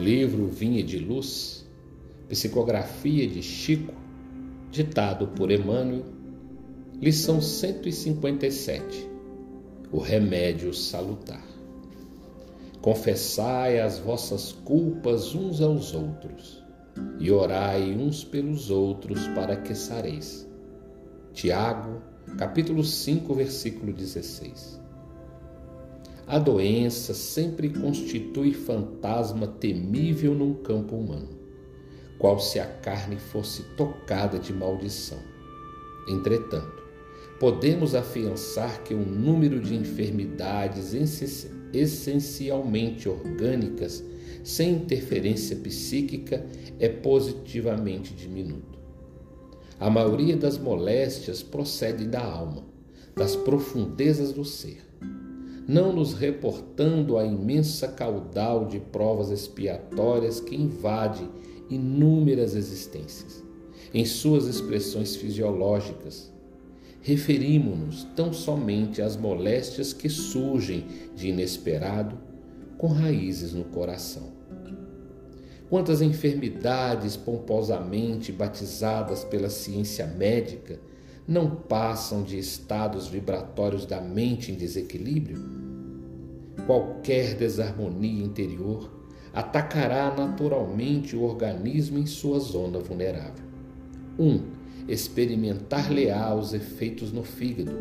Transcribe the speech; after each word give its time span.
livro 0.00 0.46
Vinha 0.48 0.82
de 0.82 0.98
Luz, 0.98 1.66
psicografia 2.26 3.28
de 3.28 3.42
Chico, 3.42 3.92
ditado 4.70 5.28
por 5.28 5.50
Emmanuel, 5.50 6.04
lição 6.98 7.42
157: 7.42 9.06
O 9.92 9.98
remédio 9.98 10.72
salutar. 10.72 11.44
Confessai 12.80 13.78
as 13.78 13.98
vossas 13.98 14.52
culpas 14.64 15.34
uns 15.34 15.60
aos 15.60 15.94
outros 15.94 16.64
e 17.18 17.30
orai 17.30 17.92
uns 17.92 18.24
pelos 18.24 18.70
outros 18.70 19.28
para 19.28 19.54
que 19.54 19.74
sareis. 19.74 20.48
Tiago, 21.34 22.00
capítulo 22.38 22.82
5, 22.82 23.34
versículo 23.34 23.92
16. 23.92 24.80
A 26.30 26.38
doença 26.38 27.12
sempre 27.12 27.68
constitui 27.68 28.54
fantasma 28.54 29.48
temível 29.48 30.32
num 30.32 30.54
campo 30.54 30.94
humano, 30.94 31.28
qual 32.20 32.38
se 32.38 32.60
a 32.60 32.66
carne 32.66 33.16
fosse 33.16 33.64
tocada 33.76 34.38
de 34.38 34.52
maldição. 34.52 35.18
Entretanto, 36.08 36.84
podemos 37.40 37.96
afiançar 37.96 38.80
que 38.84 38.94
o 38.94 39.04
número 39.04 39.58
de 39.58 39.74
enfermidades 39.74 40.94
essencialmente 41.72 43.08
orgânicas, 43.08 44.00
sem 44.44 44.74
interferência 44.74 45.56
psíquica, 45.56 46.46
é 46.78 46.88
positivamente 46.88 48.14
diminuto. 48.14 48.78
A 49.80 49.90
maioria 49.90 50.36
das 50.36 50.56
moléstias 50.56 51.42
procede 51.42 52.06
da 52.06 52.22
alma, 52.22 52.64
das 53.16 53.34
profundezas 53.34 54.32
do 54.32 54.44
ser 54.44 54.89
não 55.66 55.92
nos 55.92 56.14
reportando 56.14 57.16
a 57.16 57.24
imensa 57.24 57.88
caudal 57.88 58.66
de 58.66 58.80
provas 58.80 59.30
expiatórias 59.30 60.40
que 60.40 60.56
invade 60.56 61.28
inúmeras 61.68 62.54
existências, 62.54 63.42
em 63.94 64.04
suas 64.04 64.46
expressões 64.46 65.16
fisiológicas. 65.16 66.32
Referimos-nos 67.00 68.04
tão 68.16 68.32
somente 68.32 69.00
às 69.00 69.16
moléstias 69.16 69.92
que 69.92 70.08
surgem 70.08 70.86
de 71.14 71.28
inesperado, 71.28 72.18
com 72.76 72.88
raízes 72.88 73.52
no 73.52 73.64
coração. 73.64 74.40
Quantas 75.68 76.02
enfermidades 76.02 77.16
pomposamente 77.16 78.32
batizadas 78.32 79.22
pela 79.22 79.48
ciência 79.48 80.06
médica 80.06 80.80
não 81.26 81.50
passam 81.50 82.22
de 82.22 82.38
estados 82.38 83.08
vibratórios 83.08 83.86
da 83.86 84.00
mente 84.00 84.50
em 84.52 84.54
desequilíbrio? 84.54 85.38
Qualquer 86.66 87.34
desarmonia 87.34 88.24
interior 88.24 88.90
atacará 89.32 90.14
naturalmente 90.14 91.14
o 91.16 91.22
organismo 91.22 91.98
em 91.98 92.06
sua 92.06 92.38
zona 92.38 92.78
vulnerável. 92.78 93.44
1. 94.18 94.26
Um, 94.26 94.42
experimentar-lhe-á 94.88 96.34
os 96.34 96.52
efeitos 96.52 97.12
no 97.12 97.22
fígado, 97.22 97.76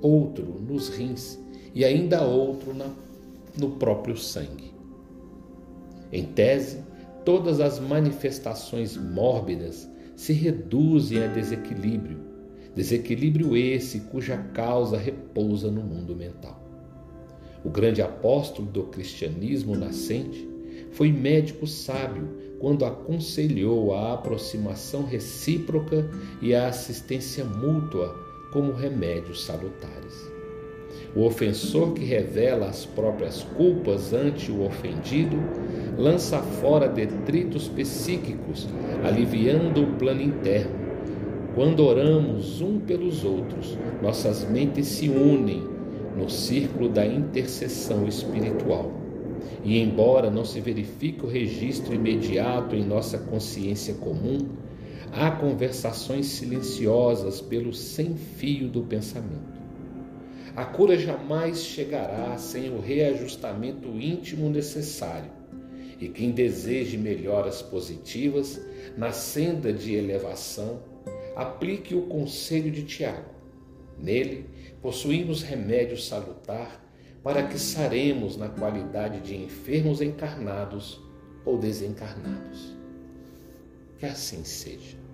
outro 0.00 0.44
nos 0.60 0.88
rins 0.88 1.38
e 1.74 1.84
ainda 1.84 2.22
outro 2.22 2.72
na, 2.72 2.88
no 3.58 3.70
próprio 3.72 4.16
sangue. 4.16 4.72
Em 6.12 6.24
tese, 6.24 6.80
todas 7.24 7.60
as 7.60 7.80
manifestações 7.80 8.96
mórbidas 8.96 9.88
se 10.14 10.32
reduzem 10.32 11.22
a 11.22 11.26
desequilíbrio 11.26 12.25
Desequilíbrio 12.76 13.56
esse 13.56 14.00
cuja 14.00 14.36
causa 14.36 14.98
repousa 14.98 15.70
no 15.70 15.80
mundo 15.80 16.14
mental. 16.14 16.62
O 17.64 17.70
grande 17.70 18.02
apóstolo 18.02 18.68
do 18.68 18.84
cristianismo 18.84 19.74
nascente 19.74 20.46
foi 20.92 21.10
médico 21.10 21.66
sábio 21.66 22.28
quando 22.58 22.84
aconselhou 22.84 23.94
a 23.94 24.12
aproximação 24.12 25.04
recíproca 25.04 26.08
e 26.42 26.54
a 26.54 26.68
assistência 26.68 27.46
mútua 27.46 28.14
como 28.52 28.72
remédios 28.72 29.46
salutares. 29.46 30.30
O 31.14 31.22
ofensor 31.22 31.94
que 31.94 32.04
revela 32.04 32.68
as 32.68 32.84
próprias 32.84 33.42
culpas 33.42 34.12
ante 34.12 34.52
o 34.52 34.62
ofendido 34.62 35.38
lança 35.96 36.40
fora 36.40 36.86
detritos 36.86 37.68
psíquicos, 37.68 38.68
aliviando 39.02 39.82
o 39.82 39.94
plano 39.94 40.20
interno 40.20 40.85
quando 41.56 41.86
oramos 41.86 42.60
um 42.60 42.78
pelos 42.78 43.24
outros, 43.24 43.78
nossas 44.02 44.44
mentes 44.44 44.88
se 44.88 45.08
unem 45.08 45.62
no 46.14 46.28
círculo 46.28 46.86
da 46.86 47.06
intercessão 47.06 48.06
espiritual. 48.06 48.92
E 49.64 49.78
embora 49.78 50.30
não 50.30 50.44
se 50.44 50.60
verifique 50.60 51.24
o 51.24 51.28
registro 51.28 51.94
imediato 51.94 52.76
em 52.76 52.84
nossa 52.84 53.16
consciência 53.16 53.94
comum, 53.94 54.50
há 55.10 55.30
conversações 55.30 56.26
silenciosas 56.26 57.40
pelo 57.40 57.72
sem 57.72 58.14
fio 58.14 58.68
do 58.68 58.82
pensamento. 58.82 59.56
A 60.54 60.66
cura 60.66 60.98
jamais 60.98 61.64
chegará 61.64 62.36
sem 62.36 62.68
o 62.68 62.80
reajustamento 62.80 63.88
íntimo 63.98 64.50
necessário. 64.50 65.30
E 65.98 66.06
quem 66.06 66.32
deseje 66.32 66.98
melhoras 66.98 67.62
positivas 67.62 68.60
na 68.94 69.10
senda 69.10 69.72
de 69.72 69.94
elevação, 69.94 70.80
aplique 71.36 71.94
o 71.94 72.06
conselho 72.06 72.72
de 72.72 72.82
Tiago. 72.82 73.30
Nele, 73.98 74.48
possuímos 74.80 75.42
remédio 75.42 75.98
salutar 75.98 76.82
para 77.22 77.46
que 77.46 77.58
saremos 77.58 78.36
na 78.36 78.48
qualidade 78.48 79.20
de 79.20 79.36
enfermos 79.36 80.00
encarnados 80.00 81.00
ou 81.44 81.58
desencarnados. 81.58 82.74
Que 83.98 84.06
assim 84.06 84.44
seja. 84.44 85.05